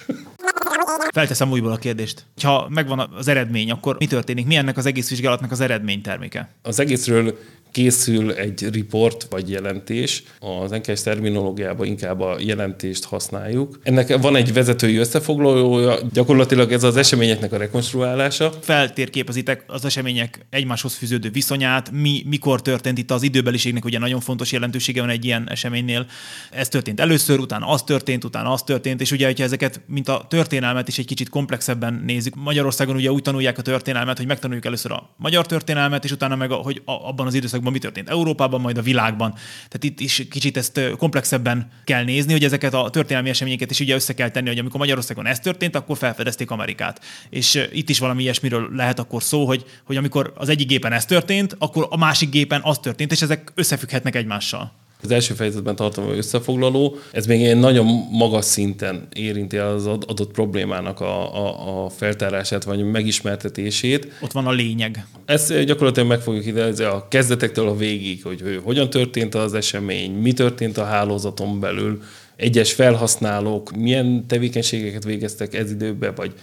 [1.13, 2.25] Felteszem újból a kérdést.
[2.41, 4.45] Ha megvan az eredmény, akkor mi történik?
[4.45, 6.49] Mi ennek az egész vizsgálatnak az eredményterméke?
[6.61, 7.37] Az egészről
[7.71, 10.23] készül egy report vagy jelentés.
[10.39, 13.79] Az NKS terminológiában inkább a jelentést használjuk.
[13.83, 18.51] Ennek van egy vezetői összefoglalója, gyakorlatilag ez az eseményeknek a rekonstruálása.
[18.61, 24.51] Feltérképezitek az események egymáshoz fűződő viszonyát, mi, mikor történt itt az időbeliségnek, ugye nagyon fontos
[24.51, 26.05] jelentősége van egy ilyen eseménynél.
[26.51, 30.25] Ez történt először, utána az történt, utána az történt, és ugye, hogyha ezeket, mint a
[30.29, 32.35] történelmet is egy kicsit komplexebben nézzük.
[32.35, 36.51] Magyarországon ugye úgy tanulják a történelmet, hogy megtanuljuk először a magyar történelmet, és utána meg,
[36.51, 39.31] a, hogy abban az időszakban országban, mi történt Európában, majd a világban.
[39.67, 43.95] Tehát itt is kicsit ezt komplexebben kell nézni, hogy ezeket a történelmi eseményeket is ugye
[43.95, 47.01] össze kell tenni, hogy amikor Magyarországon ez történt, akkor felfedezték Amerikát.
[47.29, 51.05] És itt is valami ilyesmiről lehet akkor szó, hogy, hogy amikor az egyik gépen ez
[51.05, 54.80] történt, akkor a másik gépen az történt, és ezek összefügghetnek egymással.
[55.03, 60.99] Az első fejezetben tartom összefoglaló, ez még ilyen nagyon magas szinten érinti az adott problémának
[60.99, 64.07] a, a, a feltárását, vagy megismertetését.
[64.21, 65.05] Ott van a lényeg.
[65.25, 70.33] Ezt gyakorlatilag meg fogjuk ide a kezdetektől a végig, hogy hogyan történt az esemény, mi
[70.33, 72.01] történt a hálózaton belül,
[72.35, 76.33] egyes felhasználók milyen tevékenységeket végeztek ez időben, vagy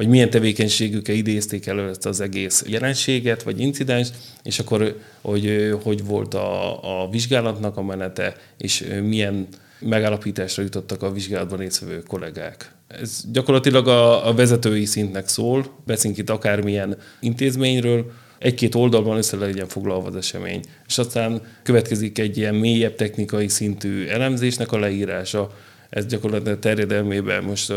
[0.00, 4.08] vagy milyen tevékenységükkel idézték elő ezt az egész jelenséget, vagy incidens,
[4.42, 9.46] és akkor hogy, hogy volt a, a vizsgálatnak a menete, és milyen
[9.78, 12.72] megállapításra jutottak a vizsgálatban résztvevő kollégák.
[12.88, 19.68] Ez gyakorlatilag a, a vezetői szintnek szól, beszélünk itt akármilyen intézményről, egy-két oldalban össze legyen
[19.68, 20.60] foglalva az esemény.
[20.86, 25.50] És aztán következik egy ilyen mélyebb technikai szintű elemzésnek a leírása,
[25.90, 27.72] ez gyakorlatilag terjedelmében most...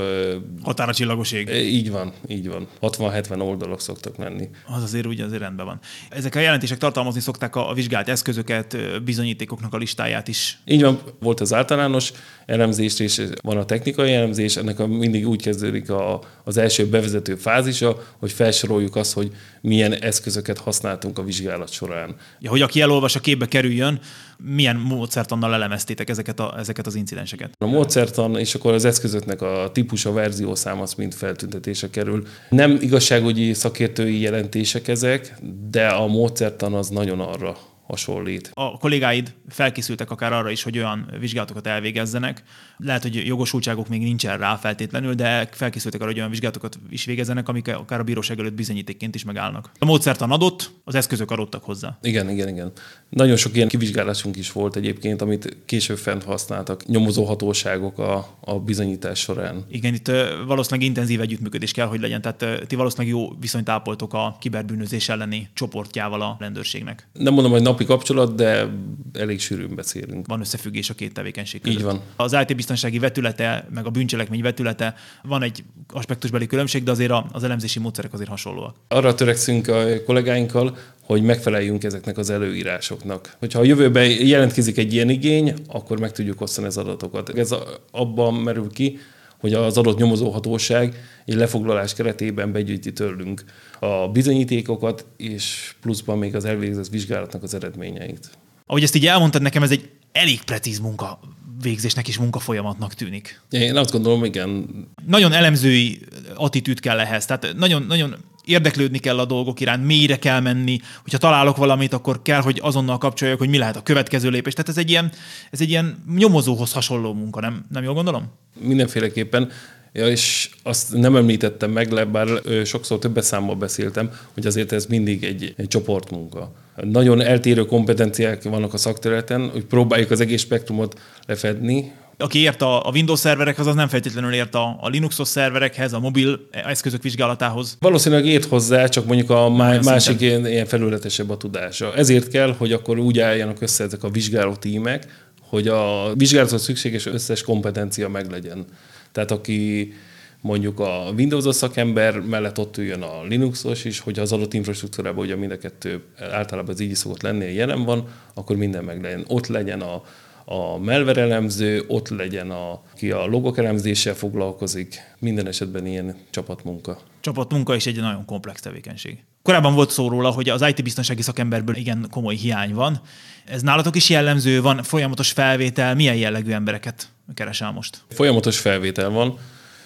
[0.61, 1.49] Határa csillagoség.
[1.49, 2.67] Így van, így van.
[2.81, 4.49] 60-70 oldalak szoktak lenni.
[4.65, 5.79] Az azért úgy azért rendben van.
[6.09, 10.59] Ezek a jelentések tartalmazni szokták a vizsgált eszközöket, bizonyítékoknak a listáját is.
[10.65, 12.11] Így van, volt az általános
[12.45, 17.35] elemzés, és van a technikai elemzés, ennek a, mindig úgy kezdődik a, az első bevezető
[17.35, 22.15] fázisa, hogy felsoroljuk azt, hogy milyen eszközöket használtunk a vizsgálat során.
[22.39, 23.99] Ja, hogy aki elolvas, a képbe kerüljön,
[24.45, 27.51] milyen módszertannal elemeztétek ezeket, a, ezeket az incidenseket?
[27.57, 32.27] A módszertan és akkor az eszközöknek a típusa, verziószám az mind feltüntetése kerül.
[32.49, 35.33] Nem igazságügyi szakértői jelentések ezek,
[35.69, 37.57] de a módszertan az nagyon arra
[37.93, 38.51] hasonlít.
[38.53, 42.43] A kollégáid felkészültek akár arra is, hogy olyan vizsgálatokat elvégezzenek.
[42.77, 47.49] Lehet, hogy jogosultságok még nincsen rá feltétlenül, de felkészültek arra, hogy olyan vizsgálatokat is végezzenek,
[47.49, 49.71] amik akár a bíróság előtt bizonyítékként is megállnak.
[49.79, 51.97] A módszertan adott, az eszközök adottak hozzá.
[52.01, 52.71] Igen, igen, igen.
[53.09, 58.59] Nagyon sok ilyen kivizsgálásunk is volt egyébként, amit később fent használtak nyomozó hatóságok a, a
[58.59, 59.65] bizonyítás során.
[59.69, 60.11] Igen, itt
[60.47, 62.21] valószínűleg intenzív együttműködés kell, hogy legyen.
[62.21, 67.07] Tehát ti valószínűleg jó viszonyt ápoltok a kiberbűnözés elleni csoportjával a rendőrségnek.
[67.13, 68.69] Nem mondom, hogy napi kapcsolat, de
[69.13, 70.27] elég sűrűn beszélünk.
[70.27, 71.77] Van összefüggés a két tevékenység között.
[71.77, 72.01] Így van.
[72.15, 77.43] Az IT biztonsági vetülete, meg a bűncselekmény vetülete van egy aspektusbeli különbség, de azért az
[77.43, 78.75] elemzési módszerek azért hasonlóak.
[78.87, 83.35] Arra törekszünk a kollégáinkkal, hogy megfeleljünk ezeknek az előírásoknak.
[83.39, 87.29] Hogyha a jövőben jelentkezik egy ilyen igény, akkor meg tudjuk osztani az adatokat.
[87.29, 87.55] Ez
[87.91, 88.99] abban merül ki,
[89.43, 93.43] hogy az adott nyomozóhatóság egy lefoglalás keretében begyűjti tőlünk
[93.79, 98.29] a bizonyítékokat, és pluszban még az elvégzett vizsgálatnak az eredményeit.
[98.65, 101.19] Ahogy ezt így elmondtad nekem, ez egy elég precíz munka
[101.61, 103.41] végzésnek és munkafolyamatnak tűnik.
[103.49, 104.69] Én azt gondolom, igen.
[105.07, 105.99] Nagyon elemzői
[106.35, 107.25] attitűd kell ehhez.
[107.25, 112.21] Tehát nagyon, nagyon érdeklődni kell a dolgok iránt, mélyre kell menni, hogyha találok valamit, akkor
[112.21, 114.53] kell, hogy azonnal kapcsoljak, hogy mi lehet a következő lépés.
[114.53, 115.11] Tehát ez egy ilyen,
[115.51, 118.31] ez egy ilyen nyomozóhoz hasonló munka, nem, nem jól gondolom?
[118.59, 119.49] Mindenféleképpen.
[119.95, 122.27] Ja, és azt nem említettem meg, bár
[122.65, 126.51] sokszor többes számmal beszéltem, hogy azért ez mindig egy, egy csoportmunka.
[126.75, 132.87] Nagyon eltérő kompetenciák vannak a szakterületen, hogy próbáljuk az egész spektrumot lefedni, aki ért a,
[132.87, 137.77] a Windows szerverekhez, az nem feltétlenül ért a, a Linuxos szerverekhez, a mobil eszközök vizsgálatához.
[137.79, 141.95] Valószínűleg ért hozzá, csak mondjuk a má- másik ilyen, ilyen felületesebb a tudása.
[141.95, 145.05] Ezért kell, hogy akkor úgy álljanak össze ezek a vizsgáló tímek,
[145.41, 148.65] hogy a vizsgálathoz szükséges összes kompetencia meglegyen.
[149.11, 149.93] Tehát aki
[150.41, 155.35] mondjuk a Windows-os szakember mellett ott üljön a Linuxos is, hogy az adott infrastruktúrában ugye
[155.35, 159.23] mind a kettő általában az így szokott lenni, jelen van, akkor minden meg legyen.
[159.27, 160.01] Ott legyen a,
[160.45, 166.99] a malware elemző, ott legyen a, ki a logok elemzéssel foglalkozik, minden esetben ilyen csapatmunka.
[167.19, 169.23] Csapatmunka is egy nagyon komplex tevékenység.
[169.41, 173.01] Korábban volt szó róla, hogy az IT-biztonsági szakemberből igen komoly hiány van.
[173.45, 178.03] Ez nálatok is jellemző, van folyamatos felvétel, milyen jellegű embereket keresel most?
[178.09, 179.37] Folyamatos felvétel van.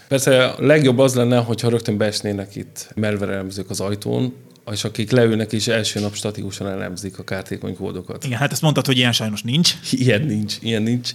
[0.08, 4.34] Persze a legjobb az lenne, hogyha rögtön beesnének itt malware elemzők az ajtón,
[4.72, 8.26] és akik leülnek és első nap statikusan elemzik a kártékony kódokat.
[8.26, 9.74] Igen, hát ezt mondtad, hogy ilyen sajnos nincs.
[9.92, 11.12] Ilyen nincs, ilyen nincs.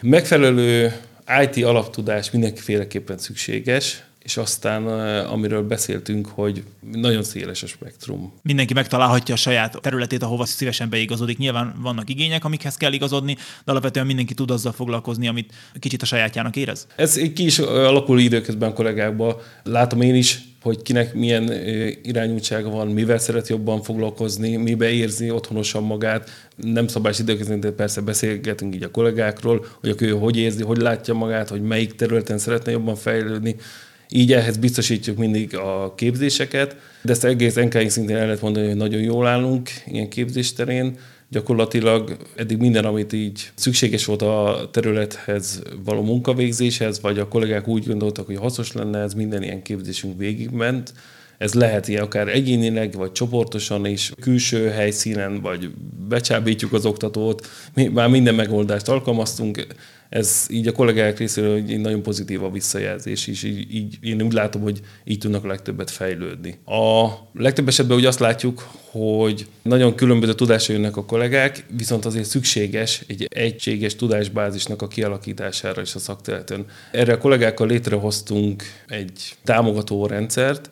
[0.00, 1.00] Megfelelő
[1.42, 4.86] IT alaptudás mindenkiféleképpen szükséges, és aztán
[5.26, 8.32] amiről beszéltünk, hogy nagyon széles a spektrum.
[8.42, 11.38] Mindenki megtalálhatja a saját területét, ahova szívesen beigazodik.
[11.38, 16.06] Nyilván vannak igények, amikhez kell igazodni, de alapvetően mindenki tud azzal foglalkozni, amit kicsit a
[16.06, 16.86] sajátjának érez.
[16.96, 19.36] Ez ki is alakul időközben kollégákban.
[19.62, 21.52] Látom én is, hogy kinek milyen
[22.02, 26.30] irányultsága van, mivel szeret jobban foglalkozni, mibe érzi otthonosan magát.
[26.56, 31.14] Nem szabás időközben, de persze beszélgetünk így a kollégákról, hogy ő hogy érzi, hogy látja
[31.14, 33.56] magát, hogy melyik területen szeretne jobban fejlődni.
[34.08, 38.76] Így ehhez biztosítjuk mindig a képzéseket, de ezt egész NKI szintén el lehet mondani, hogy
[38.76, 40.98] nagyon jól állunk ilyen képzés terén,
[41.28, 47.86] Gyakorlatilag eddig minden, amit így szükséges volt a területhez való munkavégzéshez, vagy a kollégák úgy
[47.86, 50.92] gondoltak, hogy hasznos lenne, ez minden ilyen képzésünk végigment.
[51.38, 55.70] Ez lehet ilyen akár egyénileg, vagy csoportosan is, külső helyszínen, vagy
[56.08, 57.46] becsábítjuk az oktatót.
[57.74, 59.66] Mi már minden megoldást alkalmaztunk,
[60.08, 64.32] ez így a kollégák részéről egy nagyon pozitív a visszajelzés, és így, így én úgy
[64.32, 66.58] látom, hogy így tudnak a legtöbbet fejlődni.
[66.64, 72.28] A legtöbb esetben úgy azt látjuk, hogy nagyon különböző tudásra jönnek a kollégák, viszont azért
[72.28, 76.64] szükséges egy egységes tudásbázisnak a kialakítására is a szakterületen.
[76.92, 80.70] Erre a kollégákkal létrehoztunk egy támogató rendszert,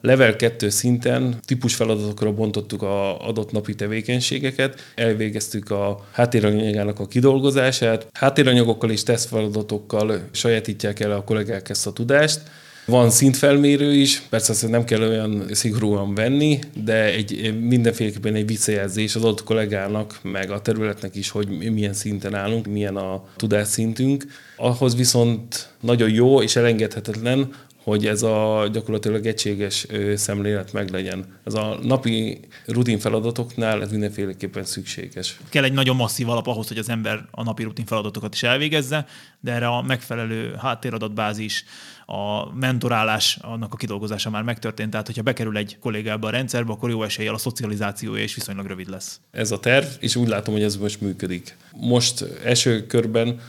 [0.00, 8.06] Level 2 szinten típus feladatokra bontottuk a adott napi tevékenységeket, elvégeztük a háttéranyagának a kidolgozását,
[8.12, 12.40] háttéranyagokkal és tesztfeladatokkal sajátítják el a kollégák ezt a tudást,
[12.88, 19.14] van szintfelmérő is, persze azt nem kell olyan szigorúan venni, de egy, mindenféleképpen egy visszajelzés
[19.14, 24.24] az adott kollégának, meg a területnek is, hogy milyen szinten állunk, milyen a tudásszintünk.
[24.56, 27.52] Ahhoz viszont nagyon jó és elengedhetetlen,
[27.88, 31.24] hogy ez a gyakorlatilag egységes szemlélet meglegyen.
[31.44, 35.40] Ez a napi rutin feladatoknál ez mindenféleképpen szükséges.
[35.48, 39.06] Kell egy nagyon masszív alap ahhoz, hogy az ember a napi rutin feladatokat is elvégezze,
[39.40, 41.64] de erre a megfelelő háttéradatbázis,
[42.06, 46.90] a mentorálás, annak a kidolgozása már megtörtént, tehát hogyha bekerül egy kollégába a rendszerbe, akkor
[46.90, 49.20] jó eséllyel a szocializációja is viszonylag rövid lesz.
[49.30, 51.56] Ez a terv, és úgy látom, hogy ez most működik.
[51.72, 53.40] Most első körben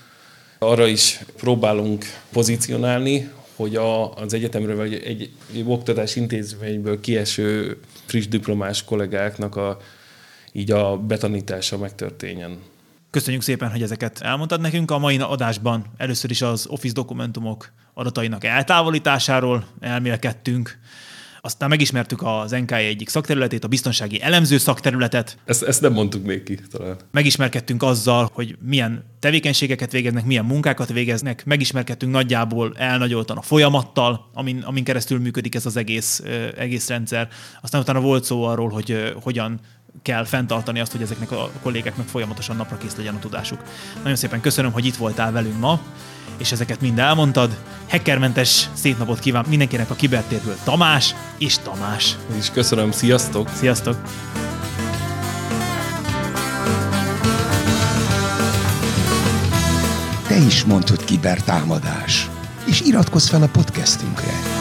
[0.60, 8.28] arra is próbálunk pozícionálni, hogy a, az egyetemről vagy egy, egy oktatás intézményből kieső friss
[8.28, 9.78] diplomás kollégáknak a,
[10.52, 12.58] így a betanítása megtörténjen.
[13.10, 14.92] Köszönjük szépen, hogy ezeket elmondtad nekünk.
[14.92, 20.80] A mai adásban először is az Office dokumentumok adatainak eltávolításáról elmélkedtünk,
[21.42, 25.38] aztán megismertük az NKI egyik szakterületét, a biztonsági elemző szakterületet.
[25.46, 26.98] Ezt, ezt nem mondtuk még ki talán.
[27.12, 34.62] Megismerkedtünk azzal, hogy milyen tevékenységeket végeznek, milyen munkákat végeznek, megismerkedtünk nagyjából elnagyoltan a folyamattal, amin,
[34.62, 36.24] amin keresztül működik ez az egész,
[36.58, 37.30] egész rendszer.
[37.62, 39.60] Aztán utána volt szó arról, hogy hogyan
[40.02, 43.64] kell fenntartani azt, hogy ezeknek a kollégáknak folyamatosan napra kész legyen a tudásuk.
[43.96, 45.80] Nagyon szépen köszönöm, hogy itt voltál velünk ma
[46.40, 47.58] és ezeket mind elmondtad.
[47.90, 52.16] Hackermentes szép napot kíván mindenkinek a kibertérből Tamás és Tamás.
[52.38, 53.50] És köszönöm, sziasztok!
[53.54, 54.02] Sziasztok!
[60.28, 62.30] Te is mondtad kibertámadás,
[62.66, 64.59] és iratkozz fel a podcastünkre.